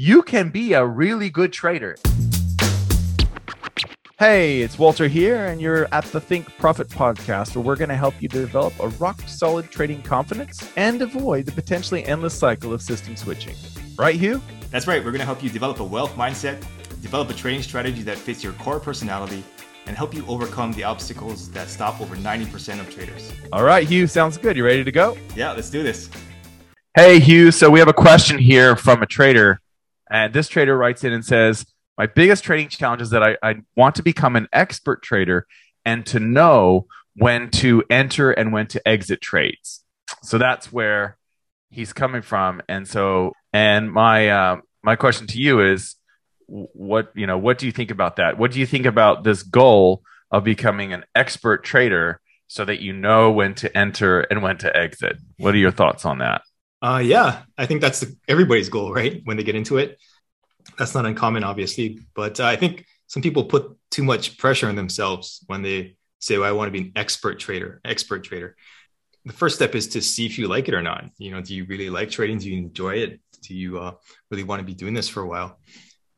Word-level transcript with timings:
you 0.00 0.22
can 0.22 0.48
be 0.48 0.72
a 0.72 0.82
really 0.82 1.28
good 1.28 1.52
trader. 1.52 1.94
Hey, 4.18 4.62
it's 4.62 4.78
Walter 4.78 5.08
here, 5.08 5.44
and 5.44 5.60
you're 5.60 5.88
at 5.92 6.06
the 6.06 6.18
Think 6.18 6.46
Profit 6.56 6.88
podcast, 6.88 7.54
where 7.54 7.62
we're 7.62 7.76
going 7.76 7.90
to 7.90 7.96
help 7.96 8.14
you 8.22 8.26
develop 8.26 8.72
a 8.80 8.88
rock 8.88 9.20
solid 9.26 9.70
trading 9.70 10.00
confidence 10.00 10.66
and 10.76 11.02
avoid 11.02 11.44
the 11.44 11.52
potentially 11.52 12.02
endless 12.06 12.32
cycle 12.32 12.72
of 12.72 12.80
system 12.80 13.14
switching. 13.14 13.54
Right, 13.98 14.14
Hugh? 14.14 14.40
That's 14.70 14.86
right. 14.86 15.04
We're 15.04 15.10
going 15.10 15.20
to 15.20 15.26
help 15.26 15.42
you 15.42 15.50
develop 15.50 15.80
a 15.80 15.84
wealth 15.84 16.14
mindset, 16.14 16.64
develop 17.02 17.28
a 17.28 17.34
trading 17.34 17.60
strategy 17.60 18.00
that 18.04 18.16
fits 18.16 18.42
your 18.42 18.54
core 18.54 18.80
personality, 18.80 19.44
and 19.84 19.94
help 19.98 20.14
you 20.14 20.24
overcome 20.28 20.72
the 20.72 20.84
obstacles 20.84 21.50
that 21.50 21.68
stop 21.68 22.00
over 22.00 22.16
90% 22.16 22.80
of 22.80 22.88
traders. 22.88 23.30
All 23.52 23.64
right, 23.64 23.86
Hugh, 23.86 24.06
sounds 24.06 24.38
good. 24.38 24.56
You 24.56 24.64
ready 24.64 24.82
to 24.82 24.92
go? 24.92 25.18
Yeah, 25.36 25.52
let's 25.52 25.68
do 25.68 25.82
this. 25.82 26.08
Hey, 26.94 27.20
Hugh. 27.20 27.50
So 27.50 27.68
we 27.68 27.78
have 27.80 27.88
a 27.88 27.92
question 27.92 28.38
here 28.38 28.76
from 28.76 29.02
a 29.02 29.06
trader, 29.06 29.60
and 30.10 30.32
this 30.32 30.48
trader 30.48 30.76
writes 30.76 31.04
in 31.04 31.12
and 31.12 31.24
says, 31.24 31.66
my 31.96 32.06
biggest 32.06 32.44
trading 32.44 32.68
challenge 32.68 33.02
is 33.02 33.10
that 33.10 33.22
I, 33.22 33.36
I 33.42 33.56
want 33.76 33.96
to 33.96 34.02
become 34.02 34.34
an 34.34 34.48
expert 34.52 35.02
trader 35.02 35.46
and 35.84 36.06
to 36.06 36.18
know 36.18 36.86
when 37.14 37.50
to 37.50 37.82
enter 37.90 38.30
and 38.30 38.52
when 38.52 38.66
to 38.68 38.88
exit 38.88 39.20
trades. 39.20 39.84
So 40.22 40.38
that's 40.38 40.72
where 40.72 41.18
he's 41.70 41.92
coming 41.92 42.22
from. 42.22 42.62
And 42.68 42.88
so, 42.88 43.32
and 43.52 43.92
my 43.92 44.28
uh, 44.28 44.56
my 44.82 44.96
question 44.96 45.26
to 45.28 45.38
you 45.38 45.60
is, 45.60 45.96
what 46.46 47.12
you 47.14 47.26
know, 47.26 47.38
what 47.38 47.58
do 47.58 47.66
you 47.66 47.72
think 47.72 47.90
about 47.90 48.16
that? 48.16 48.38
What 48.38 48.52
do 48.52 48.60
you 48.60 48.66
think 48.66 48.86
about 48.86 49.22
this 49.22 49.42
goal 49.42 50.02
of 50.30 50.42
becoming 50.42 50.92
an 50.92 51.04
expert 51.14 51.64
trader 51.64 52.20
so 52.48 52.64
that 52.64 52.80
you 52.80 52.92
know 52.92 53.30
when 53.30 53.54
to 53.56 53.76
enter 53.76 54.20
and 54.20 54.42
when 54.42 54.58
to 54.58 54.74
exit? 54.74 55.18
What 55.38 55.54
are 55.54 55.58
your 55.58 55.70
thoughts 55.70 56.04
on 56.04 56.18
that? 56.18 56.42
Uh, 56.82 57.02
yeah, 57.04 57.42
I 57.58 57.66
think 57.66 57.80
that's 57.80 58.00
the, 58.00 58.16
everybody's 58.26 58.68
goal, 58.68 58.92
right? 58.92 59.20
When 59.24 59.36
they 59.36 59.42
get 59.42 59.54
into 59.54 59.78
it, 59.78 59.98
that's 60.78 60.94
not 60.94 61.06
uncommon, 61.06 61.44
obviously, 61.44 62.00
but 62.14 62.40
uh, 62.40 62.46
I 62.46 62.56
think 62.56 62.86
some 63.06 63.22
people 63.22 63.44
put 63.44 63.76
too 63.90 64.02
much 64.02 64.38
pressure 64.38 64.68
on 64.68 64.76
themselves 64.76 65.44
when 65.46 65.62
they 65.62 65.96
say, 66.20 66.38
well, 66.38 66.48
"I 66.48 66.52
want 66.52 66.68
to 66.68 66.72
be 66.72 66.86
an 66.86 66.92
expert 66.96 67.38
trader." 67.38 67.80
Expert 67.84 68.24
trader. 68.24 68.56
The 69.24 69.32
first 69.32 69.56
step 69.56 69.74
is 69.74 69.88
to 69.88 70.00
see 70.00 70.24
if 70.24 70.38
you 70.38 70.48
like 70.48 70.68
it 70.68 70.74
or 70.74 70.82
not. 70.82 71.04
You 71.18 71.32
know, 71.32 71.42
do 71.42 71.54
you 71.54 71.64
really 71.66 71.90
like 71.90 72.10
trading? 72.10 72.38
Do 72.38 72.50
you 72.50 72.56
enjoy 72.56 72.96
it? 72.96 73.20
Do 73.42 73.54
you 73.54 73.78
uh, 73.78 73.92
really 74.30 74.44
want 74.44 74.60
to 74.60 74.66
be 74.66 74.74
doing 74.74 74.94
this 74.94 75.08
for 75.08 75.22
a 75.22 75.26
while? 75.26 75.58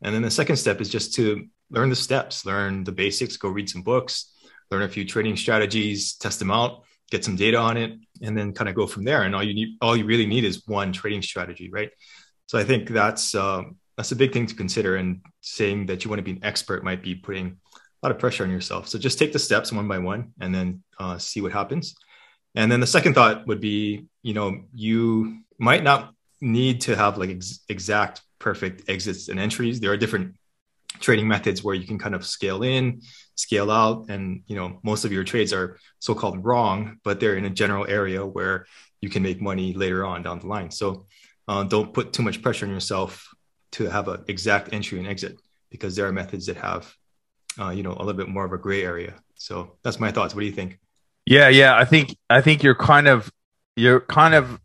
And 0.02 0.14
then 0.14 0.22
the 0.22 0.30
second 0.30 0.56
step 0.56 0.80
is 0.80 0.88
just 0.88 1.14
to 1.14 1.46
learn 1.70 1.88
the 1.88 1.96
steps, 1.96 2.44
learn 2.44 2.84
the 2.84 2.92
basics, 2.92 3.36
go 3.36 3.48
read 3.48 3.68
some 3.68 3.83
books, 3.83 4.33
learn 4.70 4.83
a 4.83 4.88
few 4.88 5.05
trading 5.05 5.36
strategies, 5.36 6.14
test 6.14 6.38
them 6.38 6.50
out, 6.50 6.84
get 7.12 7.24
some 7.24 7.36
data 7.36 7.58
on 7.58 7.77
it, 7.77 7.92
and 8.22 8.36
then 8.36 8.52
kind 8.52 8.68
of 8.68 8.74
go 8.74 8.86
from 8.86 9.05
there. 9.05 9.22
And 9.22 9.34
all 9.36 9.44
you 9.44 9.55
need, 9.55 9.77
all 9.80 9.96
you 9.96 10.06
really 10.06 10.27
need 10.27 10.44
is 10.44 10.66
one 10.66 10.92
trading 10.92 11.22
strategy, 11.22 11.68
right? 11.70 11.91
So 12.46 12.58
I 12.58 12.64
think 12.64 12.88
that's 12.88 13.34
um, 13.34 13.77
that's 13.96 14.12
a 14.12 14.16
big 14.16 14.32
thing 14.32 14.46
to 14.46 14.55
consider. 14.55 14.96
And 14.96 15.20
saying 15.42 15.86
that 15.86 16.02
you 16.02 16.10
want 16.10 16.18
to 16.18 16.24
be 16.24 16.33
an 16.33 16.44
expert 16.50 16.83
might 16.83 17.02
be 17.02 17.14
putting 17.14 17.46
a 17.46 18.06
lot 18.06 18.14
of 18.14 18.18
pressure 18.18 18.44
on 18.44 18.50
yourself. 18.50 18.88
So 18.88 18.98
just 18.98 19.18
take 19.18 19.33
the 19.33 19.38
steps 19.38 19.70
one 19.70 19.86
by 19.86 19.98
one 19.98 20.33
and 20.40 20.55
then 20.55 20.83
uh, 20.98 21.18
see 21.18 21.40
what 21.40 21.52
happens. 21.52 21.94
And 22.55 22.70
then 22.70 22.80
the 22.80 22.86
second 22.86 23.14
thought 23.14 23.46
would 23.46 23.60
be, 23.60 24.06
you 24.22 24.34
know, 24.34 24.48
you 24.74 25.42
might 25.58 25.84
not 25.84 26.14
need 26.40 26.80
to 26.83 26.96
have 26.96 27.18
like 27.18 27.30
ex- 27.30 27.60
exact 27.68 28.22
perfect 28.38 28.88
exits 28.88 29.28
and 29.28 29.38
entries. 29.38 29.80
There 29.80 29.92
are 29.92 29.96
different 29.96 30.36
trading 31.00 31.28
methods 31.28 31.62
where 31.62 31.74
you 31.74 31.86
can 31.86 31.98
kind 31.98 32.14
of 32.14 32.24
scale 32.24 32.62
in, 32.62 33.02
scale 33.34 33.70
out, 33.70 34.06
and 34.08 34.42
you 34.46 34.56
know 34.56 34.80
most 34.82 35.04
of 35.04 35.12
your 35.12 35.24
trades 35.24 35.52
are 35.52 35.78
so-called 35.98 36.44
wrong, 36.44 36.98
but 37.04 37.20
they're 37.20 37.36
in 37.36 37.44
a 37.44 37.50
general 37.50 37.86
area 37.88 38.24
where 38.24 38.66
you 39.00 39.08
can 39.08 39.22
make 39.22 39.40
money 39.40 39.74
later 39.74 40.04
on 40.04 40.22
down 40.22 40.38
the 40.38 40.46
line. 40.46 40.70
So 40.70 41.06
uh, 41.48 41.64
don't 41.64 41.92
put 41.92 42.12
too 42.12 42.22
much 42.22 42.40
pressure 42.40 42.66
on 42.66 42.72
yourself 42.72 43.28
to 43.72 43.86
have 43.86 44.08
an 44.08 44.24
exact 44.28 44.72
entry 44.72 44.98
and 44.98 45.08
exit 45.08 45.40
because 45.70 45.96
there 45.96 46.06
are 46.06 46.12
methods 46.12 46.46
that 46.46 46.56
have 46.56 46.94
uh, 47.58 47.70
you 47.70 47.82
know 47.82 47.92
a 47.92 47.98
little 47.98 48.14
bit 48.14 48.28
more 48.28 48.44
of 48.44 48.52
a 48.52 48.58
gray 48.58 48.84
area. 48.84 49.14
So 49.34 49.77
that's 49.82 49.98
my 49.98 50.12
thoughts. 50.12 50.34
What 50.34 50.40
do 50.40 50.46
you 50.46 50.52
think? 50.52 50.78
Yeah 51.27 51.48
yeah. 51.48 51.77
I 51.77 51.84
think 51.84 52.17
i 52.30 52.40
think 52.40 52.62
you're 52.62 52.74
kind 52.74 53.08
of 53.08 53.30
you're 53.77 54.00
kind 54.00 54.34
of 54.34 54.61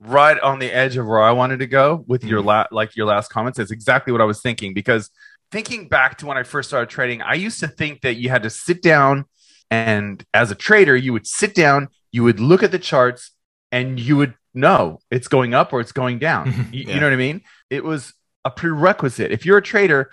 right 0.00 0.38
on 0.40 0.58
the 0.58 0.70
edge 0.70 0.96
of 0.96 1.06
where 1.06 1.22
i 1.22 1.32
wanted 1.32 1.58
to 1.58 1.66
go 1.66 2.04
with 2.06 2.20
mm-hmm. 2.20 2.30
your 2.30 2.42
la- 2.42 2.66
like 2.70 2.96
your 2.96 3.06
last 3.06 3.28
comments. 3.30 3.58
It's 3.58 3.70
exactly 3.70 4.12
what 4.12 4.20
i 4.20 4.24
was 4.24 4.40
thinking 4.40 4.74
because 4.74 5.10
thinking 5.50 5.88
back 5.88 6.18
to 6.18 6.26
when 6.26 6.36
i 6.36 6.42
first 6.42 6.68
started 6.68 6.88
trading 6.88 7.22
i 7.22 7.34
used 7.34 7.60
to 7.60 7.68
think 7.68 8.00
that 8.02 8.14
you 8.14 8.28
had 8.28 8.42
to 8.42 8.50
sit 8.50 8.82
down 8.82 9.24
and 9.70 10.24
as 10.34 10.50
a 10.50 10.54
trader 10.54 10.96
you 10.96 11.12
would 11.12 11.26
sit 11.26 11.54
down 11.54 11.88
you 12.12 12.22
would 12.22 12.40
look 12.40 12.62
at 12.62 12.70
the 12.70 12.78
charts 12.78 13.32
and 13.72 13.98
you 13.98 14.16
would 14.16 14.34
know 14.54 14.98
it's 15.10 15.28
going 15.28 15.54
up 15.54 15.72
or 15.72 15.80
it's 15.80 15.92
going 15.92 16.18
down 16.18 16.46
you, 16.72 16.84
yeah. 16.86 16.94
you 16.94 17.00
know 17.00 17.06
what 17.06 17.12
i 17.12 17.16
mean 17.16 17.40
it 17.70 17.84
was 17.84 18.12
a 18.46 18.50
prerequisite. 18.50 19.32
If 19.32 19.44
you're 19.44 19.58
a 19.58 19.62
trader, 19.62 20.10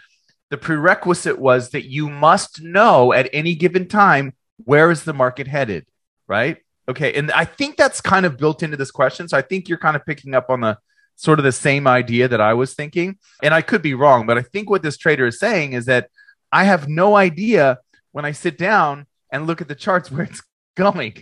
the 0.49 0.57
prerequisite 0.57 1.37
was 1.37 1.69
that 1.69 1.85
you 1.85 2.09
must 2.09 2.61
know 2.61 3.13
at 3.13 3.29
any 3.31 3.53
given 3.53 3.87
time 3.87 4.33
where 4.57 4.89
is 4.89 5.03
the 5.03 5.13
market 5.13 5.47
headed, 5.47 5.85
right? 6.27 6.57
Okay, 6.89 7.13
and 7.13 7.31
I 7.31 7.45
think 7.45 7.77
that's 7.77 8.01
kind 8.01 8.25
of 8.25 8.37
built 8.37 8.63
into 8.63 8.75
this 8.75 8.91
question. 8.91 9.27
So 9.27 9.37
I 9.37 9.41
think 9.43 9.69
you're 9.69 9.77
kind 9.77 9.95
of 9.95 10.03
picking 10.05 10.33
up 10.33 10.49
on 10.49 10.61
the 10.61 10.79
sort 11.15 11.39
of 11.39 11.45
the 11.45 11.51
same 11.51 11.87
idea 11.87 12.27
that 12.27 12.41
I 12.41 12.53
was 12.53 12.73
thinking. 12.73 13.17
And 13.41 13.53
I 13.53 13.61
could 13.61 13.81
be 13.81 13.93
wrong, 13.93 14.25
but 14.25 14.37
I 14.37 14.41
think 14.41 14.69
what 14.69 14.83
this 14.83 14.97
trader 14.97 15.27
is 15.27 15.39
saying 15.39 15.73
is 15.73 15.85
that 15.85 16.09
I 16.51 16.65
have 16.65 16.87
no 16.87 17.15
idea 17.15 17.79
when 18.11 18.25
I 18.25 18.31
sit 18.31 18.57
down 18.57 19.07
and 19.31 19.47
look 19.47 19.61
at 19.61 19.67
the 19.67 19.75
charts 19.75 20.11
where 20.11 20.23
it's 20.23 20.41
going. 20.75 21.13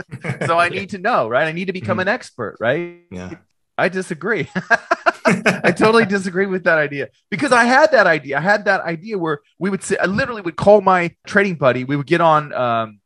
so 0.46 0.58
I 0.58 0.68
need 0.68 0.90
to 0.90 0.98
know, 0.98 1.28
right? 1.28 1.46
I 1.46 1.52
need 1.52 1.66
to 1.66 1.72
become 1.72 1.94
mm-hmm. 1.94 2.08
an 2.08 2.08
expert, 2.08 2.56
right? 2.60 3.00
Yeah. 3.10 3.34
I 3.76 3.88
disagree. 3.88 4.48
I 5.24 5.72
totally 5.76 6.04
disagree 6.04 6.46
with 6.46 6.64
that 6.64 6.78
idea 6.78 7.08
because 7.30 7.52
I 7.52 7.64
had 7.64 7.92
that 7.92 8.06
idea. 8.06 8.38
I 8.38 8.40
had 8.40 8.64
that 8.64 8.80
idea 8.80 9.18
where 9.18 9.40
we 9.58 9.70
would 9.70 9.84
sit, 9.84 10.00
I 10.00 10.06
literally 10.06 10.42
would 10.42 10.56
call 10.56 10.80
my 10.80 11.14
trading 11.26 11.54
buddy. 11.54 11.84
We 11.84 11.96
would 11.96 12.06
get 12.06 12.20
on, 12.20 12.52
um, 12.54 13.00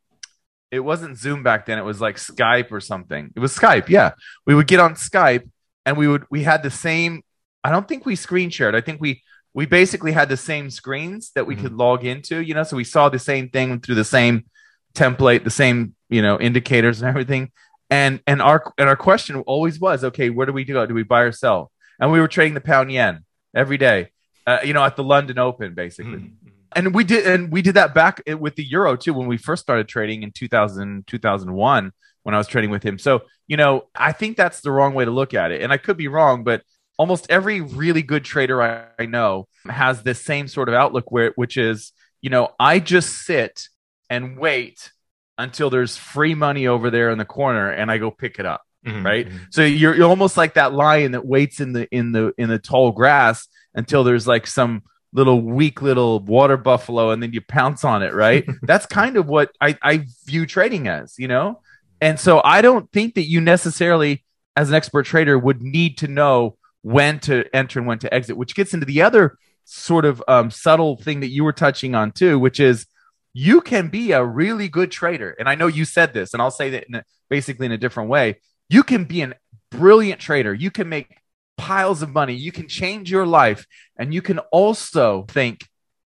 it 0.70 0.81
wasn't 0.81 1.19
Zoom 1.19 1.43
back 1.43 1.66
then. 1.66 1.78
It 1.78 1.84
was 1.84 2.00
like 2.00 2.16
Skype 2.16 2.72
or 2.72 2.81
something. 2.81 3.32
It 3.37 3.41
was 3.41 3.54
Skype. 3.56 3.91
Yeah. 3.91 4.12
We 4.47 4.54
would 4.54 4.66
get 4.66 4.81
on 4.81 4.94
Skype 4.94 5.50
and 5.84 5.97
we 5.97 6.09
would, 6.09 6.25
we 6.31 6.43
had 6.43 6.62
the 6.62 6.70
same, 6.70 7.22
I 7.65 7.70
don't 7.70 7.87
think 7.87 8.06
we 8.06 8.16
screen 8.16 8.50
shared. 8.50 8.75
I 8.75 8.81
think 8.81 9.00
we, 9.00 9.22
we 9.54 9.66
basically 9.66 10.12
had 10.12 10.28
the 10.28 10.37
same 10.37 10.70
screens 10.70 11.31
that 11.34 11.47
we 11.47 11.54
mm-hmm. 11.54 11.65
could 11.65 11.75
log 11.75 12.04
into, 12.04 12.41
you 12.41 12.54
know, 12.54 12.62
so 12.62 12.76
we 12.76 12.84
saw 12.84 13.09
the 13.09 13.19
same 13.19 13.48
thing 13.50 13.81
through 13.81 13.97
the 13.97 14.04
same 14.04 14.47
template, 14.94 15.44
the 15.44 15.50
same, 15.50 15.94
you 16.09 16.22
know, 16.22 16.38
indicators 16.41 17.03
and 17.03 17.09
everything. 17.09 17.53
And, 17.91 18.20
and 18.26 18.41
our, 18.41 18.72
and 18.78 18.88
our 18.88 18.97
question 18.97 19.37
always 19.41 19.78
was, 19.78 20.03
okay, 20.04 20.31
where 20.31 20.47
do 20.47 20.53
we 20.53 20.65
go? 20.65 20.87
Do 20.87 20.94
we 20.94 21.03
buy 21.03 21.22
or 21.22 21.32
sell? 21.32 21.72
and 22.03 22.10
we 22.10 22.20
were 22.20 22.28
trading 22.28 22.54
the 22.54 22.60
pound 22.60 22.91
yen 22.91 23.25
every 23.54 23.78
day. 23.78 24.09
Uh, 24.44 24.59
you 24.64 24.72
know, 24.72 24.82
at 24.82 24.97
the 24.97 25.04
London 25.04 25.38
Open, 25.38 25.72
basically. 25.72 26.19
Mm-hmm. 26.19 26.49
And 26.75 26.94
we 26.94 27.04
did, 27.04 27.26
and 27.28 27.53
we 27.53 27.62
did 27.62 27.75
that 27.75 27.94
back 27.94 28.20
with 28.26 28.56
the 28.56 28.64
euro 28.64 28.97
too 28.97 29.14
when 29.14 29.28
we 29.28 29.37
first 29.37 29.62
started 29.62 29.87
trading 29.87 30.25
in 30.25 30.32
2000, 30.32 31.06
2001 31.06 31.93
when 32.22 32.34
I 32.34 32.38
was 32.38 32.46
trading 32.46 32.70
with 32.70 32.82
him. 32.82 32.98
So, 32.98 33.22
you 33.46 33.56
know, 33.56 33.88
I 33.94 34.12
think 34.12 34.36
that's 34.36 34.60
the 34.60 34.70
wrong 34.70 34.94
way 34.94 35.04
to 35.04 35.10
look 35.10 35.34
at 35.34 35.52
it. 35.52 35.62
And 35.62 35.72
I 35.72 35.76
could 35.76 35.96
be 35.96 36.08
wrong, 36.08 36.44
but 36.44 36.62
almost 36.98 37.26
every 37.30 37.60
really 37.60 38.02
good 38.02 38.24
trader 38.24 38.62
I, 38.62 38.84
I 38.98 39.06
know 39.06 39.48
has 39.66 40.02
this 40.02 40.20
same 40.20 40.48
sort 40.48 40.68
of 40.68 40.74
outlook 40.74 41.10
where, 41.10 41.32
which 41.36 41.56
is, 41.56 41.92
you 42.20 42.30
know, 42.30 42.50
I 42.60 42.78
just 42.78 43.24
sit 43.24 43.68
and 44.08 44.38
wait 44.38 44.92
until 45.38 45.70
there's 45.70 45.96
free 45.96 46.34
money 46.34 46.66
over 46.66 46.90
there 46.90 47.10
in 47.10 47.18
the 47.18 47.24
corner 47.24 47.70
and 47.70 47.90
I 47.90 47.98
go 47.98 48.10
pick 48.10 48.38
it 48.38 48.46
up. 48.46 48.62
Mm-hmm. 48.86 49.06
Right. 49.06 49.28
Mm-hmm. 49.28 49.38
So 49.50 49.62
you're, 49.62 49.94
you're 49.94 50.08
almost 50.08 50.36
like 50.36 50.54
that 50.54 50.74
lion 50.74 51.12
that 51.12 51.24
waits 51.24 51.60
in 51.60 51.72
the 51.72 51.88
in 51.94 52.10
the 52.10 52.34
in 52.36 52.48
the 52.48 52.58
tall 52.58 52.90
grass 52.90 53.46
until 53.74 54.02
there's 54.02 54.26
like 54.26 54.44
some 54.44 54.82
little 55.12 55.40
weak 55.40 55.82
little 55.82 56.20
water 56.20 56.56
buffalo 56.56 57.10
and 57.10 57.22
then 57.22 57.32
you 57.32 57.40
pounce 57.40 57.84
on 57.84 58.02
it, 58.02 58.14
right? 58.14 58.48
That's 58.62 58.86
kind 58.86 59.16
of 59.16 59.28
what 59.28 59.52
I, 59.60 59.78
I 59.82 60.06
view 60.24 60.46
trading 60.46 60.88
as, 60.88 61.18
you 61.18 61.28
know? 61.28 61.60
And 62.02 62.20
so 62.20 62.42
I 62.44 62.60
don't 62.60 62.90
think 62.92 63.14
that 63.14 63.28
you 63.28 63.40
necessarily, 63.40 64.24
as 64.56 64.68
an 64.68 64.74
expert 64.74 65.06
trader, 65.06 65.38
would 65.38 65.62
need 65.62 65.96
to 65.98 66.08
know 66.08 66.58
when 66.82 67.18
to 67.20 67.44
enter 67.56 67.78
and 67.78 67.88
when 67.88 68.00
to 68.00 68.12
exit, 68.12 68.36
which 68.36 68.54
gets 68.54 68.74
into 68.74 68.84
the 68.84 69.00
other 69.00 69.38
sort 69.64 70.04
of 70.04 70.22
um, 70.28 70.50
subtle 70.50 70.96
thing 70.96 71.20
that 71.20 71.31
you 71.31 71.44
were 71.44 71.52
touching 71.52 71.94
on 71.94 72.12
too, 72.12 72.38
which 72.38 72.60
is 72.60 72.84
you 73.32 73.62
can 73.62 73.88
be 73.88 74.12
a 74.12 74.22
really 74.22 74.69
good 74.69 74.90
trader. 74.90 75.34
And 75.38 75.49
I 75.49 75.54
know 75.54 75.69
you 75.69 75.87
said 75.87 76.12
this, 76.12 76.34
and 76.34 76.43
I'll 76.43 76.50
say 76.50 76.69
that 76.70 76.84
in 76.88 76.96
a, 76.96 77.04
basically 77.31 77.64
in 77.64 77.72
a 77.72 77.78
different 77.78 78.10
way 78.10 78.37
you 78.72 78.82
can 78.82 79.04
be 79.04 79.20
a 79.20 79.34
brilliant 79.70 80.19
trader. 80.19 80.54
You 80.54 80.70
can 80.70 80.88
make 80.88 81.19
piles 81.58 82.00
of 82.00 82.08
money. 82.08 82.32
You 82.32 82.52
can 82.52 82.69
change 82.69 83.10
your 83.10 83.26
life. 83.26 83.66
And 83.99 84.14
you 84.14 84.22
can 84.22 84.38
also 84.50 85.26
think, 85.28 85.69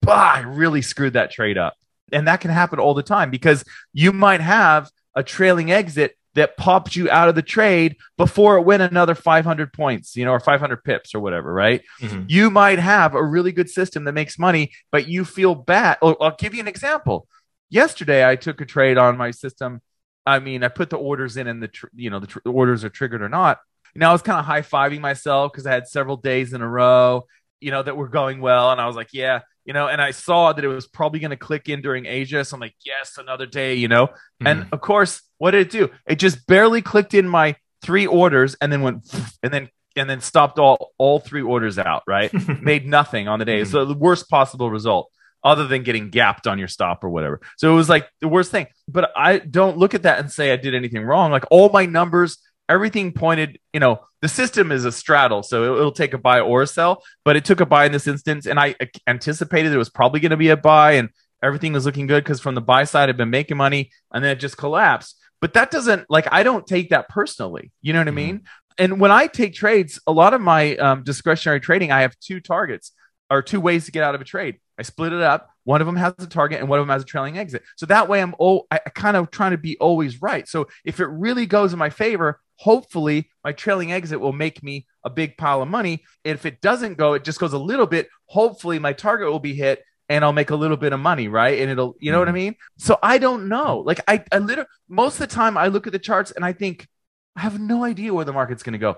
bah, 0.01 0.35
I 0.35 0.39
really 0.39 0.81
screwed 0.81 1.13
that 1.13 1.31
trade 1.31 1.57
up. 1.57 1.73
And 2.13 2.29
that 2.29 2.39
can 2.39 2.51
happen 2.51 2.79
all 2.79 2.93
the 2.93 3.03
time 3.03 3.29
because 3.29 3.65
you 3.91 4.13
might 4.13 4.39
have 4.39 4.89
a 5.15 5.23
trailing 5.23 5.71
exit 5.71 6.17
that 6.33 6.57
popped 6.57 6.95
you 6.95 7.09
out 7.09 7.29
of 7.29 7.35
the 7.35 7.41
trade 7.41 7.95
before 8.17 8.57
it 8.57 8.63
went 8.63 8.83
another 8.83 9.15
500 9.15 9.71
points, 9.71 10.17
you 10.17 10.25
know, 10.25 10.31
or 10.31 10.39
500 10.39 10.83
pips 10.83 11.15
or 11.15 11.21
whatever, 11.21 11.53
right? 11.53 11.81
Mm-hmm. 12.01 12.23
You 12.27 12.49
might 12.49 12.79
have 12.79 13.15
a 13.15 13.23
really 13.23 13.53
good 13.53 13.69
system 13.69 14.03
that 14.03 14.13
makes 14.13 14.37
money, 14.37 14.71
but 14.91 15.07
you 15.07 15.23
feel 15.23 15.55
bad. 15.55 15.97
I'll 16.01 16.35
give 16.37 16.53
you 16.53 16.59
an 16.59 16.67
example. 16.67 17.27
Yesterday, 17.69 18.27
I 18.27 18.35
took 18.35 18.59
a 18.59 18.65
trade 18.65 18.97
on 18.97 19.17
my 19.17 19.31
system 19.31 19.81
I 20.25 20.39
mean, 20.39 20.63
I 20.63 20.69
put 20.69 20.89
the 20.89 20.97
orders 20.97 21.37
in, 21.37 21.47
and 21.47 21.61
the 21.61 21.67
tr- 21.67 21.87
you 21.93 22.09
know 22.09 22.19
the, 22.19 22.27
tr- 22.27 22.39
the 22.43 22.51
orders 22.51 22.83
are 22.83 22.89
triggered 22.89 23.21
or 23.21 23.29
not. 23.29 23.59
Now 23.93 24.09
I 24.09 24.13
was 24.13 24.21
kind 24.21 24.39
of 24.39 24.45
high 24.45 24.61
fiving 24.61 24.99
myself 24.99 25.51
because 25.51 25.65
I 25.65 25.71
had 25.71 25.87
several 25.87 26.17
days 26.17 26.53
in 26.53 26.61
a 26.61 26.67
row, 26.67 27.27
you 27.61 27.71
know, 27.71 27.81
that 27.81 27.95
were 27.95 28.09
going 28.09 28.41
well. 28.41 28.71
And 28.71 28.81
I 28.81 28.87
was 28.87 28.95
like, 28.95 29.09
yeah, 29.13 29.41
you 29.65 29.73
know, 29.73 29.87
and 29.87 30.01
I 30.01 30.11
saw 30.11 30.53
that 30.53 30.63
it 30.63 30.67
was 30.67 30.87
probably 30.87 31.19
going 31.19 31.31
to 31.31 31.37
click 31.37 31.69
in 31.69 31.81
during 31.81 32.05
Asia. 32.05 32.45
So 32.45 32.55
I'm 32.55 32.61
like, 32.61 32.75
yes, 32.85 33.17
another 33.17 33.45
day, 33.45 33.75
you 33.75 33.87
know. 33.87 34.07
Mm-hmm. 34.07 34.47
And 34.47 34.67
of 34.71 34.79
course, 34.81 35.21
what 35.37 35.51
did 35.51 35.61
it 35.61 35.71
do? 35.71 35.89
It 36.05 36.15
just 36.15 36.45
barely 36.47 36.81
clicked 36.81 37.13
in 37.13 37.27
my 37.27 37.55
three 37.81 38.05
orders 38.05 38.55
and 38.61 38.71
then 38.71 38.81
went 38.81 39.03
and 39.43 39.53
then 39.53 39.69
and 39.97 40.09
then 40.09 40.21
stopped 40.21 40.59
all 40.59 40.91
all 40.97 41.19
three 41.19 41.41
orders 41.41 41.79
out, 41.79 42.03
right? 42.07 42.31
Made 42.61 42.85
nothing 42.85 43.27
on 43.27 43.39
the 43.39 43.45
day. 43.45 43.61
Mm-hmm. 43.61 43.71
So 43.71 43.85
the 43.85 43.93
worst 43.93 44.29
possible 44.29 44.69
result 44.69 45.11
other 45.43 45.67
than 45.67 45.83
getting 45.83 46.09
gapped 46.09 46.47
on 46.47 46.57
your 46.57 46.67
stop 46.67 47.03
or 47.03 47.09
whatever. 47.09 47.39
So 47.57 47.71
it 47.71 47.75
was 47.75 47.87
like 47.87 48.09
the 48.19 48.27
worst 48.27 48.49
thing. 48.49 48.65
But 48.87 49.11
I 49.15 49.37
don't 49.37 49.77
look 49.77 49.93
at 49.93 50.03
that 50.03 50.19
and 50.19 50.31
say 50.31 50.51
I 50.51 50.57
did 50.57 50.73
anything 50.73 51.03
wrong. 51.03 51.31
Like 51.31 51.45
all 51.51 51.69
my 51.69 51.85
numbers, 51.85 52.39
everything 52.67 53.11
pointed, 53.11 53.59
you 53.73 53.79
know, 53.79 54.01
the 54.21 54.27
system 54.27 54.71
is 54.71 54.85
a 54.85 54.91
straddle. 54.91 55.43
So 55.43 55.75
it'll, 55.75 55.91
take 55.91 56.13
a 56.13 56.17
buy 56.17 56.39
or 56.39 56.63
a 56.63 56.67
sell, 56.67 57.03
but 57.23 57.35
it 57.35 57.45
took 57.45 57.59
a 57.59 57.65
buy 57.65 57.85
in 57.85 57.91
this 57.91 58.07
instance. 58.07 58.45
And 58.47 58.59
I 58.59 58.75
anticipated 59.07 59.71
it 59.71 59.77
was 59.77 59.89
probably 59.89 60.19
going 60.19 60.31
to 60.31 60.37
be 60.37 60.49
a 60.49 60.57
buy 60.57 60.93
and 60.93 61.09
everything 61.43 61.73
was 61.73 61.85
looking 61.85 62.07
good 62.07 62.23
because 62.23 62.39
from 62.39 62.55
the 62.55 62.61
buy 62.61 62.85
side, 62.85 63.09
I've 63.09 63.17
been 63.17 63.29
making 63.29 63.57
money 63.57 63.91
and 64.11 64.23
then 64.23 64.31
it 64.31 64.39
just 64.39 64.57
collapsed. 64.57 65.17
But 65.41 65.53
that 65.53 65.69
doesn't 65.69 66.09
like, 66.09 66.27
I 66.31 66.43
don't 66.43 66.65
take 66.65 66.89
that 66.89 67.07
personally. 67.07 67.71
You 67.81 67.93
know 67.93 67.99
what 67.99 68.07
mm-hmm. 68.07 68.17
I 68.17 68.21
mean? 68.21 68.41
And 68.77 68.99
when 68.99 69.11
I 69.11 69.27
take 69.27 69.53
trades, 69.53 69.99
a 70.07 70.11
lot 70.11 70.33
of 70.33 70.41
my 70.41 70.75
um, 70.77 71.03
discretionary 71.03 71.59
trading, 71.59 71.91
I 71.91 72.01
have 72.01 72.17
two 72.19 72.39
targets 72.39 72.91
or 73.29 73.41
two 73.41 73.61
ways 73.61 73.85
to 73.85 73.91
get 73.91 74.03
out 74.03 74.15
of 74.15 74.21
a 74.21 74.25
trade. 74.25 74.59
I 74.77 74.83
split 74.83 75.13
it 75.13 75.21
up. 75.21 75.49
One 75.63 75.81
of 75.81 75.87
them 75.87 75.95
has 75.95 76.13
a 76.19 76.27
target 76.27 76.59
and 76.59 76.69
one 76.69 76.79
of 76.79 76.85
them 76.85 76.93
has 76.93 77.03
a 77.03 77.05
trailing 77.05 77.37
exit. 77.37 77.63
So 77.75 77.85
that 77.87 78.09
way 78.09 78.21
I'm 78.21 78.35
oh 78.39 78.63
I, 78.69 78.79
I 78.85 78.89
kind 78.89 79.17
of 79.17 79.31
trying 79.31 79.51
to 79.51 79.57
be 79.57 79.77
always 79.77 80.21
right. 80.21 80.47
So 80.47 80.67
if 80.83 80.99
it 80.99 81.05
really 81.05 81.45
goes 81.45 81.73
in 81.73 81.79
my 81.79 81.89
favor, 81.89 82.39
hopefully 82.57 83.29
my 83.43 83.51
trailing 83.51 83.91
exit 83.91 84.19
will 84.19 84.33
make 84.33 84.63
me 84.63 84.85
a 85.03 85.09
big 85.09 85.37
pile 85.37 85.61
of 85.61 85.67
money. 85.67 86.03
If 86.23 86.45
it 86.45 86.61
doesn't 86.61 86.97
go, 86.97 87.13
it 87.13 87.23
just 87.23 87.39
goes 87.39 87.53
a 87.53 87.57
little 87.57 87.87
bit. 87.87 88.09
Hopefully 88.27 88.79
my 88.79 88.93
target 88.93 89.29
will 89.29 89.39
be 89.39 89.53
hit 89.53 89.83
and 90.09 90.23
I'll 90.23 90.33
make 90.33 90.51
a 90.51 90.55
little 90.55 90.77
bit 90.77 90.93
of 90.93 90.99
money, 90.99 91.27
right? 91.27 91.59
And 91.59 91.71
it'll, 91.71 91.95
you 91.99 92.11
know 92.11 92.19
what 92.19 92.27
I 92.27 92.31
mm-hmm. 92.31 92.35
mean? 92.35 92.55
So 92.77 92.97
I 93.01 93.17
don't 93.17 93.47
know. 93.47 93.79
Like 93.79 94.01
I, 94.07 94.23
I 94.31 94.39
literally 94.39 94.69
most 94.87 95.15
of 95.15 95.27
the 95.27 95.35
time 95.35 95.57
I 95.57 95.67
look 95.67 95.87
at 95.87 95.93
the 95.93 95.99
charts 95.99 96.31
and 96.31 96.45
I 96.45 96.53
think 96.53 96.87
I 97.35 97.41
have 97.41 97.59
no 97.59 97.83
idea 97.83 98.13
where 98.13 98.25
the 98.25 98.33
market's 98.33 98.63
going 98.63 98.73
to 98.73 98.79
go. 98.79 98.97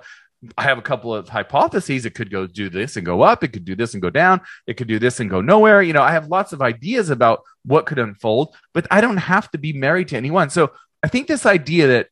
I 0.57 0.63
have 0.63 0.77
a 0.77 0.83
couple 0.83 1.13
of 1.15 1.29
hypotheses. 1.29 2.05
It 2.05 2.13
could 2.13 2.29
go 2.29 2.45
do 2.45 2.69
this 2.69 2.95
and 2.95 3.05
go 3.05 3.23
up. 3.23 3.43
It 3.43 3.53
could 3.53 3.65
do 3.65 3.75
this 3.75 3.93
and 3.93 4.01
go 4.01 4.11
down. 4.11 4.41
It 4.67 4.75
could 4.77 4.87
do 4.87 4.99
this 4.99 5.19
and 5.19 5.29
go 5.29 5.41
nowhere. 5.41 5.81
You 5.81 5.93
know, 5.93 6.03
I 6.03 6.11
have 6.11 6.27
lots 6.27 6.53
of 6.53 6.61
ideas 6.61 7.09
about 7.09 7.41
what 7.65 7.87
could 7.87 7.97
unfold, 7.97 8.55
but 8.73 8.85
I 8.91 9.01
don't 9.01 9.17
have 9.17 9.49
to 9.51 9.57
be 9.57 9.73
married 9.73 10.09
to 10.09 10.17
anyone. 10.17 10.51
So 10.51 10.71
I 11.01 11.07
think 11.07 11.27
this 11.27 11.45
idea 11.45 11.87
that, 11.87 12.09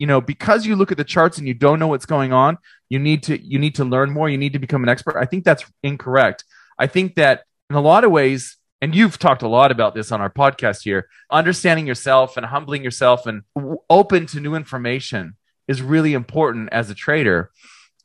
you 0.00 0.06
know, 0.06 0.20
because 0.20 0.64
you 0.64 0.74
look 0.74 0.90
at 0.90 0.96
the 0.96 1.04
charts 1.04 1.36
and 1.36 1.46
you 1.46 1.52
don't 1.52 1.78
know 1.78 1.86
what's 1.86 2.06
going 2.06 2.32
on, 2.32 2.56
you 2.88 2.98
need 2.98 3.22
to 3.24 3.38
you 3.38 3.58
need 3.58 3.74
to 3.74 3.84
learn 3.84 4.10
more. 4.10 4.30
You 4.30 4.38
need 4.38 4.54
to 4.54 4.58
become 4.58 4.82
an 4.82 4.88
expert. 4.88 5.16
I 5.16 5.26
think 5.26 5.44
that's 5.44 5.64
incorrect. 5.82 6.42
I 6.78 6.86
think 6.86 7.16
that 7.16 7.44
in 7.68 7.76
a 7.76 7.82
lot 7.82 8.02
of 8.02 8.10
ways, 8.10 8.56
and 8.80 8.94
you've 8.94 9.18
talked 9.18 9.42
a 9.42 9.48
lot 9.48 9.70
about 9.70 9.94
this 9.94 10.10
on 10.10 10.22
our 10.22 10.30
podcast 10.30 10.84
here, 10.84 11.06
understanding 11.30 11.86
yourself 11.86 12.38
and 12.38 12.46
humbling 12.46 12.82
yourself 12.82 13.26
and 13.26 13.42
open 13.90 14.24
to 14.28 14.40
new 14.40 14.54
information 14.54 15.36
is 15.68 15.82
really 15.82 16.14
important 16.14 16.70
as 16.72 16.88
a 16.88 16.94
trader. 16.94 17.50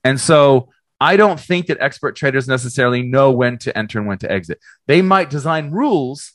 And 0.03 0.19
so 0.19 0.69
I 0.99 1.15
don't 1.15 1.39
think 1.39 1.67
that 1.67 1.77
expert 1.79 2.17
traders 2.17 2.45
necessarily 2.45 3.03
know 3.03 3.31
when 3.31 3.57
to 3.59 3.75
enter 3.75 3.99
and 3.99 4.07
when 4.07 4.17
to 4.19 4.29
exit. 4.29 4.59
They 4.85 5.01
might 5.01 5.29
design 5.29 5.71
rules 5.71 6.33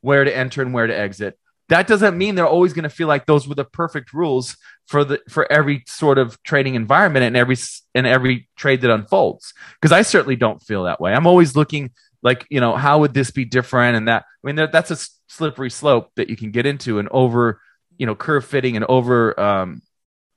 where 0.00 0.24
to 0.24 0.34
enter 0.34 0.62
and 0.62 0.72
where 0.72 0.86
to 0.86 0.98
exit. 0.98 1.38
That 1.68 1.86
doesn't 1.86 2.18
mean 2.18 2.34
they're 2.34 2.46
always 2.46 2.74
going 2.74 2.82
to 2.82 2.90
feel 2.90 3.08
like 3.08 3.26
those 3.26 3.48
were 3.48 3.54
the 3.54 3.64
perfect 3.64 4.12
rules 4.12 4.56
for 4.86 5.04
the 5.04 5.20
for 5.28 5.50
every 5.50 5.82
sort 5.86 6.18
of 6.18 6.42
trading 6.42 6.74
environment 6.74 7.24
and 7.24 7.36
every 7.36 7.56
and 7.94 8.06
every 8.06 8.48
trade 8.56 8.82
that 8.82 8.90
unfolds. 8.90 9.54
Because 9.80 9.92
I 9.92 10.02
certainly 10.02 10.36
don't 10.36 10.62
feel 10.62 10.84
that 10.84 11.00
way. 11.00 11.14
I'm 11.14 11.26
always 11.26 11.56
looking 11.56 11.92
like 12.22 12.46
you 12.50 12.60
know 12.60 12.76
how 12.76 13.00
would 13.00 13.14
this 13.14 13.30
be 13.30 13.44
different 13.44 13.96
and 13.96 14.08
that. 14.08 14.24
I 14.44 14.46
mean 14.46 14.56
that's 14.56 14.90
a 14.90 14.98
slippery 15.28 15.70
slope 15.70 16.10
that 16.16 16.28
you 16.28 16.36
can 16.36 16.50
get 16.50 16.66
into 16.66 16.98
and 16.98 17.08
over 17.10 17.60
you 17.98 18.06
know 18.06 18.14
curve 18.14 18.44
fitting 18.44 18.76
and 18.76 18.84
over 18.84 19.38
um, 19.40 19.82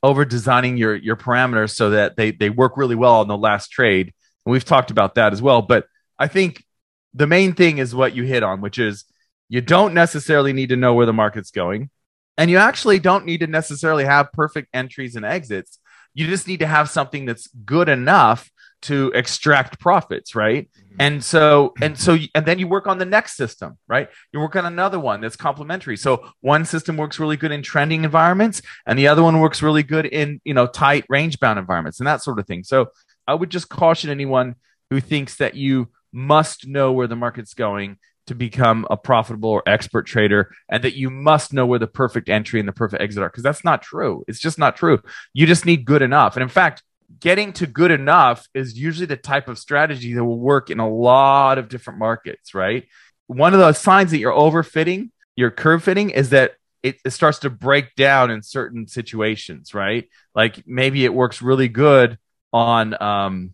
over 0.03 0.25
designing 0.25 0.77
your 0.77 0.95
your 0.95 1.15
parameters 1.15 1.71
so 1.71 1.91
that 1.91 2.15
they 2.15 2.31
they 2.31 2.49
work 2.49 2.77
really 2.77 2.95
well 2.95 3.19
on 3.19 3.27
the 3.27 3.37
last 3.37 3.69
trade. 3.69 4.13
And 4.45 4.51
we've 4.51 4.65
talked 4.65 4.91
about 4.91 5.15
that 5.15 5.33
as 5.33 5.41
well. 5.41 5.61
But 5.61 5.87
I 6.17 6.27
think 6.27 6.63
the 7.13 7.27
main 7.27 7.53
thing 7.53 7.79
is 7.79 7.95
what 7.95 8.15
you 8.15 8.23
hit 8.23 8.43
on, 8.43 8.61
which 8.61 8.79
is 8.79 9.05
you 9.49 9.61
don't 9.61 9.93
necessarily 9.93 10.53
need 10.53 10.69
to 10.69 10.75
know 10.75 10.93
where 10.93 11.05
the 11.05 11.13
market's 11.13 11.51
going. 11.51 11.89
And 12.37 12.51
you 12.51 12.57
actually 12.57 12.99
don't 12.99 13.25
need 13.25 13.39
to 13.39 13.47
necessarily 13.47 14.05
have 14.05 14.31
perfect 14.31 14.69
entries 14.73 15.15
and 15.15 15.25
exits. 15.25 15.79
You 16.13 16.27
just 16.27 16.47
need 16.47 16.59
to 16.59 16.67
have 16.67 16.89
something 16.89 17.25
that's 17.25 17.47
good 17.65 17.89
enough 17.89 18.49
to 18.83 19.11
extract 19.15 19.79
profits, 19.79 20.35
right? 20.35 20.69
Mm-hmm. 20.69 20.95
And 20.99 21.23
so, 21.23 21.73
and 21.81 21.97
so, 21.97 22.17
and 22.35 22.45
then 22.45 22.59
you 22.59 22.67
work 22.67 22.85
on 22.85 22.99
the 22.99 23.05
next 23.05 23.35
system, 23.35 23.77
right? 23.87 24.09
You 24.31 24.39
work 24.39 24.55
on 24.55 24.65
another 24.65 24.99
one 24.99 25.21
that's 25.21 25.35
complementary. 25.35 25.97
So 25.97 26.29
one 26.41 26.63
system 26.65 26.95
works 26.95 27.19
really 27.19 27.37
good 27.37 27.51
in 27.51 27.63
trending 27.63 28.03
environments, 28.03 28.61
and 28.85 28.99
the 28.99 29.07
other 29.07 29.23
one 29.23 29.39
works 29.39 29.63
really 29.63 29.83
good 29.83 30.05
in 30.05 30.41
you 30.43 30.53
know 30.53 30.67
tight 30.67 31.05
range 31.09 31.39
bound 31.39 31.57
environments 31.57 31.99
and 31.99 32.07
that 32.07 32.21
sort 32.21 32.39
of 32.39 32.45
thing. 32.45 32.63
So 32.63 32.91
I 33.27 33.33
would 33.33 33.49
just 33.49 33.69
caution 33.69 34.11
anyone 34.11 34.55
who 34.91 34.99
thinks 34.99 35.37
that 35.37 35.55
you 35.55 35.89
must 36.13 36.67
know 36.67 36.91
where 36.91 37.07
the 37.07 37.15
market's 37.15 37.53
going 37.53 37.97
to 38.27 38.35
become 38.35 38.85
a 38.89 38.97
profitable 38.97 39.49
or 39.49 39.63
expert 39.65 40.03
trader 40.03 40.51
and 40.69 40.83
that 40.83 40.95
you 40.95 41.09
must 41.09 41.53
know 41.53 41.65
where 41.65 41.79
the 41.79 41.87
perfect 41.87 42.29
entry 42.29 42.59
and 42.59 42.67
the 42.67 42.73
perfect 42.73 43.01
exit 43.01 43.23
are 43.23 43.29
because 43.29 43.43
that's 43.43 43.63
not 43.63 43.81
true. 43.81 44.23
It's 44.27 44.39
just 44.39 44.59
not 44.59 44.75
true. 44.75 44.99
You 45.33 45.47
just 45.47 45.65
need 45.65 45.85
good 45.85 46.01
enough. 46.01 46.35
And 46.35 46.43
in 46.43 46.49
fact, 46.49 46.83
getting 47.19 47.53
to 47.53 47.67
good 47.67 47.91
enough 47.91 48.47
is 48.53 48.77
usually 48.77 49.05
the 49.05 49.17
type 49.17 49.47
of 49.47 49.57
strategy 49.57 50.13
that 50.13 50.23
will 50.23 50.39
work 50.39 50.69
in 50.69 50.79
a 50.79 50.89
lot 50.89 51.57
of 51.57 51.69
different 51.69 51.99
markets, 51.99 52.53
right? 52.53 52.85
One 53.27 53.53
of 53.53 53.59
the 53.59 53.73
signs 53.73 54.11
that 54.11 54.19
you're 54.19 54.33
overfitting, 54.33 55.11
you're 55.35 55.51
curve 55.51 55.83
fitting, 55.83 56.09
is 56.09 56.29
that 56.31 56.53
it, 56.83 56.97
it, 57.03 57.11
starts 57.11 57.39
to 57.39 57.49
break 57.49 57.95
down 57.95 58.29
in 58.29 58.41
certain 58.43 58.87
situations, 58.87 59.73
right? 59.73 60.07
Like 60.35 60.63
maybe 60.67 61.03
it 61.05 61.13
works 61.13 61.41
really 61.41 61.67
good 61.67 62.17
on, 62.53 63.01
um, 63.01 63.53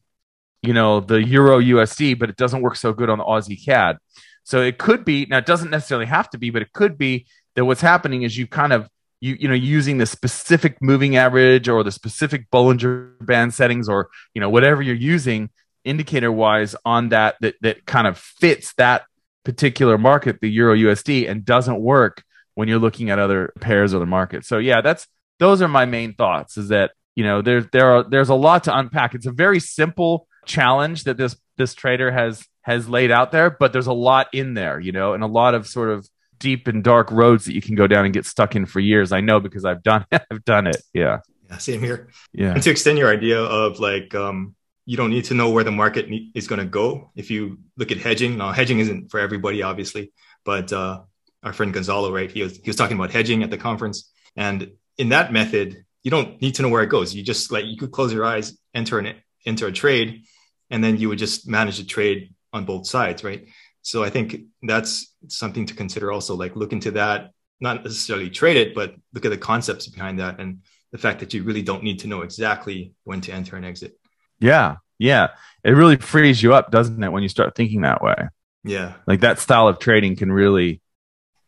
you 0.61 0.73
know, 0.73 0.99
the 0.99 1.23
Euro 1.23 1.59
USD, 1.59 2.17
but 2.19 2.29
it 2.29 2.37
doesn't 2.37 2.61
work 2.61 2.75
so 2.75 2.93
good 2.93 3.09
on 3.09 3.17
the 3.17 3.23
Aussie 3.23 3.63
CAD. 3.63 3.97
So 4.43 4.61
it 4.61 4.77
could 4.77 5.05
be 5.05 5.25
now. 5.25 5.37
It 5.37 5.45
doesn't 5.45 5.71
necessarily 5.71 6.05
have 6.05 6.29
to 6.31 6.37
be, 6.37 6.49
but 6.49 6.61
it 6.61 6.73
could 6.73 6.97
be 6.97 7.25
that 7.55 7.65
what's 7.65 7.81
happening 7.81 8.23
is 8.23 8.37
you 8.37 8.47
kind 8.47 8.73
of 8.73 8.89
you 9.21 9.37
you 9.39 9.47
know 9.47 9.53
using 9.53 9.97
the 9.97 10.05
specific 10.05 10.77
moving 10.81 11.15
average 11.15 11.69
or 11.69 11.83
the 11.83 11.91
specific 11.91 12.49
Bollinger 12.51 13.13
Band 13.25 13.53
settings 13.53 13.87
or 13.87 14.09
you 14.33 14.41
know 14.41 14.49
whatever 14.49 14.81
you're 14.81 14.95
using 14.95 15.49
indicator 15.85 16.31
wise 16.31 16.75
on 16.85 17.09
that 17.09 17.35
that 17.41 17.55
that 17.61 17.85
kind 17.85 18.07
of 18.07 18.17
fits 18.17 18.73
that 18.73 19.03
particular 19.43 19.97
market, 19.97 20.39
the 20.41 20.49
Euro 20.51 20.75
USD, 20.75 21.29
and 21.29 21.45
doesn't 21.45 21.79
work 21.79 22.23
when 22.55 22.67
you're 22.67 22.79
looking 22.79 23.09
at 23.09 23.19
other 23.19 23.53
pairs 23.59 23.93
of 23.93 23.99
the 23.99 24.05
market. 24.05 24.45
So 24.45 24.57
yeah, 24.57 24.81
that's 24.81 25.07
those 25.39 25.61
are 25.61 25.67
my 25.67 25.85
main 25.85 26.13
thoughts. 26.13 26.57
Is 26.57 26.69
that 26.69 26.91
you 27.15 27.23
know 27.23 27.41
there 27.41 27.61
there 27.61 27.91
are 27.91 28.03
there's 28.03 28.29
a 28.29 28.35
lot 28.35 28.65
to 28.65 28.77
unpack. 28.77 29.15
It's 29.15 29.25
a 29.25 29.31
very 29.31 29.59
simple 29.59 30.27
challenge 30.45 31.05
that 31.05 31.17
this 31.17 31.35
this 31.57 31.73
trader 31.73 32.11
has 32.11 32.45
has 32.61 32.87
laid 32.87 33.11
out 33.11 33.31
there, 33.31 33.49
but 33.49 33.73
there's 33.73 33.87
a 33.87 33.93
lot 33.93 34.27
in 34.33 34.53
there, 34.53 34.79
you 34.79 34.91
know, 34.91 35.13
and 35.13 35.23
a 35.23 35.27
lot 35.27 35.53
of 35.53 35.67
sort 35.67 35.89
of 35.89 36.07
deep 36.39 36.67
and 36.67 36.83
dark 36.83 37.11
roads 37.11 37.45
that 37.45 37.53
you 37.53 37.61
can 37.61 37.75
go 37.75 37.87
down 37.87 38.05
and 38.05 38.13
get 38.13 38.25
stuck 38.25 38.55
in 38.55 38.65
for 38.65 38.79
years. 38.79 39.11
I 39.11 39.21
know 39.21 39.39
because 39.39 39.65
I've 39.65 39.83
done 39.83 40.05
it. 40.11 40.21
I've 40.31 40.45
done 40.45 40.67
it. 40.67 40.77
Yeah. 40.93 41.19
Yeah. 41.49 41.57
Same 41.57 41.81
here. 41.81 42.09
Yeah. 42.33 42.53
And 42.53 42.63
to 42.63 42.69
extend 42.69 42.97
your 42.97 43.09
idea 43.09 43.39
of 43.39 43.79
like, 43.79 44.15
um, 44.15 44.55
you 44.85 44.97
don't 44.97 45.09
need 45.09 45.25
to 45.25 45.33
know 45.33 45.49
where 45.49 45.63
the 45.63 45.71
market 45.71 46.07
is 46.35 46.47
going 46.47 46.59
to 46.59 46.65
go. 46.65 47.11
If 47.15 47.31
you 47.31 47.59
look 47.77 47.91
at 47.91 47.97
hedging, 47.97 48.37
now 48.37 48.51
hedging 48.51 48.79
isn't 48.79 49.11
for 49.11 49.19
everybody, 49.19 49.63
obviously, 49.63 50.11
but 50.43 50.73
uh, 50.73 51.01
our 51.41 51.53
friend 51.53 51.73
Gonzalo, 51.73 52.11
right? 52.11 52.29
He 52.29 52.43
was 52.43 52.57
he 52.57 52.69
was 52.69 52.75
talking 52.75 52.97
about 52.97 53.11
hedging 53.11 53.43
at 53.43 53.49
the 53.49 53.57
conference, 53.57 54.11
and 54.35 54.71
in 54.97 55.09
that 55.09 55.31
method, 55.31 55.85
you 56.03 56.11
don't 56.11 56.41
need 56.41 56.55
to 56.55 56.61
know 56.63 56.69
where 56.69 56.83
it 56.83 56.89
goes. 56.89 57.15
You 57.15 57.23
just 57.23 57.51
like 57.51 57.65
you 57.65 57.77
could 57.77 57.91
close 57.91 58.11
your 58.11 58.25
eyes, 58.25 58.57
enter 58.73 58.99
an 58.99 59.15
enter 59.45 59.67
a 59.67 59.71
trade, 59.71 60.23
and 60.73 60.83
then 60.83 60.97
you 60.97 61.07
would 61.07 61.19
just 61.19 61.47
manage 61.47 61.77
the 61.77 61.83
trade 61.83 62.33
on 62.51 62.65
both 62.65 62.87
sides, 62.87 63.23
right? 63.23 63.47
So 63.83 64.03
I 64.03 64.09
think 64.09 64.41
that's 64.63 65.13
something 65.27 65.67
to 65.67 65.75
consider 65.75 66.11
also, 66.11 66.35
like 66.35 66.55
look 66.55 66.73
into 66.73 66.91
that, 66.91 67.29
not 67.59 67.83
necessarily 67.83 68.31
trade 68.31 68.57
it, 68.57 68.73
but 68.73 68.95
look 69.13 69.23
at 69.23 69.29
the 69.29 69.37
concepts 69.37 69.87
behind 69.87 70.19
that 70.19 70.39
and 70.39 70.63
the 70.91 70.97
fact 70.97 71.19
that 71.19 71.31
you 71.31 71.43
really 71.43 71.61
don't 71.61 71.83
need 71.83 71.99
to 71.99 72.07
know 72.07 72.21
exactly 72.21 72.93
when 73.03 73.21
to 73.21 73.31
enter 73.31 73.55
and 73.55 73.65
exit. 73.65 73.99
Yeah. 74.39 74.77
Yeah. 74.97 75.27
It 75.63 75.71
really 75.71 75.97
frees 75.97 76.41
you 76.41 76.55
up, 76.55 76.71
doesn't 76.71 77.03
it, 77.03 77.11
when 77.11 77.21
you 77.21 77.29
start 77.29 77.55
thinking 77.55 77.81
that 77.81 78.01
way? 78.01 78.15
Yeah. 78.63 78.93
Like 79.05 79.19
that 79.19 79.37
style 79.37 79.67
of 79.67 79.77
trading 79.77 80.15
can 80.15 80.31
really 80.31 80.81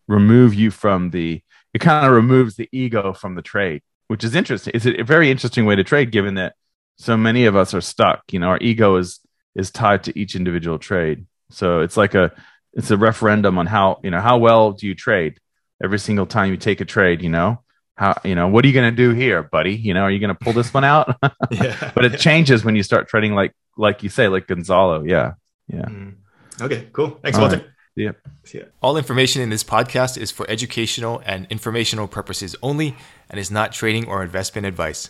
remove 0.08 0.54
you 0.54 0.70
from 0.70 1.10
the, 1.10 1.42
it 1.74 1.80
kind 1.80 2.06
of 2.06 2.12
removes 2.14 2.58
the 2.58 2.70
ego 2.72 3.12
from 3.14 3.34
the 3.34 3.42
trade, 3.42 3.82
which 4.08 4.24
is 4.24 4.36
interesting. 4.36 4.74
It's 4.76 4.86
a 4.86 5.02
very 5.02 5.32
interesting 5.32 5.66
way 5.66 5.76
to 5.76 5.84
trade 5.84 6.12
given 6.12 6.36
that 6.36 6.54
so 6.98 7.18
many 7.18 7.46
of 7.46 7.56
us 7.56 7.74
are 7.74 7.82
stuck. 7.82 8.24
You 8.32 8.40
know, 8.40 8.48
our 8.48 8.60
ego 8.62 8.96
is, 8.96 9.20
is 9.56 9.72
tied 9.72 10.04
to 10.04 10.20
each 10.20 10.36
individual 10.36 10.80
trade. 10.80 11.26
So 11.50 11.82
it's 11.82 11.98
like 11.98 12.16
a 12.16 12.32
it's 12.74 12.92
a 12.92 12.98
referendum 12.98 13.58
on 13.58 13.66
how 13.66 14.00
you 14.04 14.12
know 14.12 14.20
how 14.20 14.38
well 14.38 14.74
do 14.74 14.86
you 14.88 14.96
trade 14.96 15.40
every 15.84 16.00
single 16.00 16.26
time 16.26 16.52
you 16.52 16.58
take 16.58 16.82
a 16.82 16.86
trade. 16.86 17.22
You 17.22 17.30
know 17.30 17.64
how 17.96 18.20
you 18.24 18.36
know 18.36 18.48
what 18.48 18.66
are 18.66 18.68
you 18.68 18.74
going 18.74 18.92
to 18.92 18.96
do 18.96 19.12
here, 19.12 19.44
buddy? 19.44 19.76
You 19.76 19.94
know, 19.94 20.02
are 20.02 20.12
you 20.12 20.20
going 20.20 20.36
to 20.36 20.44
pull 20.44 20.54
this 20.54 20.74
one 20.74 20.84
out? 20.84 21.18
yeah. 21.52 21.92
but 21.96 22.06
it 22.06 22.20
changes 22.20 22.66
when 22.66 22.76
you 22.76 22.84
start 22.84 23.08
trading 23.08 23.34
like 23.34 23.54
like 23.78 24.04
you 24.04 24.10
say, 24.10 24.28
like 24.28 24.48
Gonzalo. 24.48 25.04
Yeah. 25.04 25.34
Yeah. 25.68 25.86
Mm. 25.86 26.16
Okay, 26.62 26.88
cool. 26.94 27.20
Thanks, 27.22 27.38
All 27.38 27.44
Walter. 27.46 27.58
right. 27.58 27.68
Yep. 27.96 28.18
See. 28.44 28.62
All 28.82 28.98
information 28.98 29.42
in 29.42 29.50
this 29.50 29.64
podcast 29.64 30.18
is 30.18 30.30
for 30.30 30.50
educational 30.50 31.22
and 31.26 31.48
informational 31.50 32.08
purposes 32.08 32.56
only 32.62 32.96
and 33.30 33.40
is 33.40 33.50
not 33.50 33.72
trading 33.72 34.08
or 34.08 34.22
investment 34.22 34.68
advice. 34.68 35.10